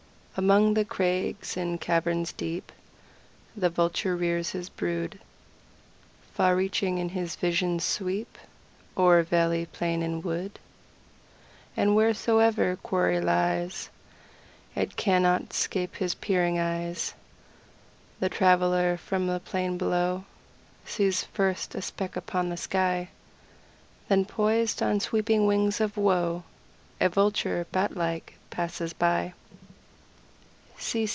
Among 0.37 0.75
the 0.75 0.85
crags, 0.85 1.57
in 1.57 1.77
caverns 1.77 2.31
deep, 2.31 2.71
The 3.55 3.69
Vulture 3.69 4.15
rears 4.15 4.51
his 4.51 4.69
brood; 4.69 5.19
Far 6.33 6.55
reaching 6.55 6.99
is 6.99 7.11
his 7.11 7.35
vision's 7.35 7.83
sweep 7.83 8.37
O'er 8.97 9.23
valley, 9.23 9.65
plain, 9.65 10.01
and 10.01 10.23
wood; 10.23 10.57
And 11.75 11.97
wheresoe'er 11.97 12.49
the 12.55 12.77
quarry 12.81 13.19
lies, 13.19 13.89
It 14.73 14.95
cannot 14.95 15.51
'scape 15.51 15.97
his 15.97 16.15
peering 16.15 16.57
eyes. 16.57 17.13
The 18.21 18.29
traveler, 18.29 18.95
from 18.95 19.27
the 19.27 19.41
plain 19.41 19.77
below, 19.77 20.23
Sees 20.85 21.25
first 21.25 21.75
a 21.75 21.81
speck 21.81 22.15
upon 22.15 22.47
the 22.49 22.57
sky 22.57 23.09
Then, 24.07 24.23
poised 24.23 24.81
on 24.81 25.01
sweeping 25.01 25.45
wings 25.45 25.81
of 25.81 25.97
woe, 25.97 26.43
A 27.01 27.09
Vulture, 27.09 27.67
Bat 27.73 27.97
like, 27.97 28.35
passes 28.49 28.93
by. 28.93 29.33